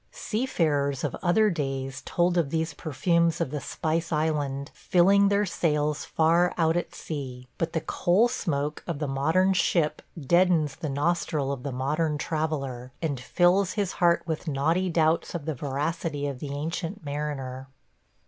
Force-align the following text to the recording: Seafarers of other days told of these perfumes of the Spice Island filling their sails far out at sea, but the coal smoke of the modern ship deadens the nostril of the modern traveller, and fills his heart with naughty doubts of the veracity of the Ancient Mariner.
Seafarers 0.11 1.03
of 1.03 1.13
other 1.21 1.51
days 1.51 2.01
told 2.05 2.35
of 2.35 2.49
these 2.49 2.73
perfumes 2.73 3.39
of 3.39 3.51
the 3.51 3.61
Spice 3.61 4.11
Island 4.11 4.71
filling 4.73 5.29
their 5.29 5.45
sails 5.45 6.05
far 6.05 6.55
out 6.57 6.75
at 6.75 6.95
sea, 6.95 7.47
but 7.59 7.73
the 7.73 7.81
coal 7.81 8.27
smoke 8.27 8.83
of 8.87 8.97
the 8.97 9.07
modern 9.07 9.53
ship 9.53 10.01
deadens 10.19 10.77
the 10.77 10.89
nostril 10.89 11.51
of 11.51 11.61
the 11.61 11.71
modern 11.71 12.17
traveller, 12.17 12.91
and 12.99 13.19
fills 13.19 13.73
his 13.73 13.91
heart 13.91 14.23
with 14.25 14.47
naughty 14.47 14.89
doubts 14.89 15.35
of 15.35 15.45
the 15.45 15.53
veracity 15.53 16.25
of 16.25 16.39
the 16.39 16.51
Ancient 16.51 17.05
Mariner. 17.05 17.67